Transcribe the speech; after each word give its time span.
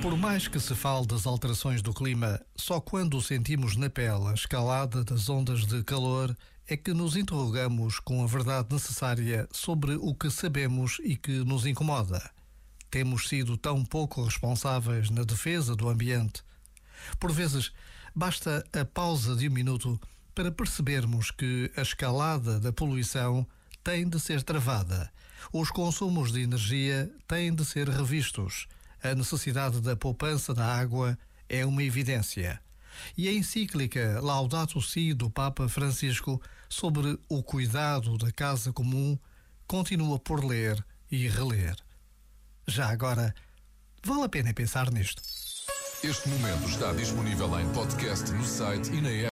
Por 0.00 0.16
mais 0.16 0.46
que 0.46 0.60
se 0.60 0.76
fale 0.76 1.06
das 1.06 1.26
alterações 1.26 1.82
do 1.82 1.92
clima, 1.92 2.40
só 2.54 2.80
quando 2.80 3.20
sentimos 3.20 3.74
na 3.76 3.90
pele 3.90 4.28
a 4.28 4.32
escalada 4.32 5.02
das 5.02 5.28
ondas 5.28 5.66
de 5.66 5.82
calor 5.82 6.36
é 6.68 6.76
que 6.76 6.94
nos 6.94 7.16
interrogamos 7.16 7.98
com 7.98 8.22
a 8.22 8.26
verdade 8.26 8.68
necessária 8.70 9.48
sobre 9.50 9.96
o 9.96 10.14
que 10.14 10.30
sabemos 10.30 11.00
e 11.02 11.16
que 11.16 11.44
nos 11.44 11.66
incomoda. 11.66 12.30
Temos 12.88 13.28
sido 13.28 13.56
tão 13.56 13.84
pouco 13.84 14.22
responsáveis 14.22 15.10
na 15.10 15.24
defesa 15.24 15.74
do 15.74 15.88
ambiente. 15.88 16.44
Por 17.18 17.32
vezes, 17.32 17.72
basta 18.14 18.64
a 18.72 18.84
pausa 18.84 19.34
de 19.34 19.48
um 19.48 19.52
minuto 19.52 20.00
para 20.32 20.52
percebermos 20.52 21.32
que 21.32 21.72
a 21.76 21.82
escalada 21.82 22.60
da 22.60 22.72
poluição 22.72 23.44
tem 23.82 24.08
de 24.08 24.20
ser 24.20 24.44
travada, 24.44 25.10
os 25.52 25.70
consumos 25.70 26.30
de 26.32 26.42
energia 26.42 27.10
têm 27.26 27.52
de 27.52 27.64
ser 27.64 27.88
revistos 27.88 28.68
a 29.02 29.14
necessidade 29.14 29.80
da 29.80 29.96
poupança 29.96 30.54
da 30.54 30.64
água 30.64 31.18
é 31.48 31.64
uma 31.64 31.82
evidência. 31.82 32.60
E 33.16 33.28
a 33.28 33.32
encíclica 33.32 34.20
Laudato 34.20 34.80
Si 34.82 35.14
do 35.14 35.30
Papa 35.30 35.68
Francisco 35.68 36.40
sobre 36.68 37.18
o 37.28 37.42
cuidado 37.42 38.18
da 38.18 38.32
casa 38.32 38.72
comum 38.72 39.18
continua 39.66 40.18
por 40.18 40.44
ler 40.44 40.84
e 41.10 41.28
reler. 41.28 41.76
Já 42.66 42.90
agora, 42.90 43.34
vale 44.04 44.24
a 44.24 44.28
pena 44.28 44.52
pensar 44.52 44.90
nisto. 44.90 45.22
Este 46.02 46.28
momento 46.28 46.68
está 46.68 46.92
disponível 46.92 47.58
em 47.58 47.68
podcast 47.72 48.30
no 48.30 48.44
site 48.44 48.92
e 48.92 49.00
na 49.00 49.10
app. 49.10 49.26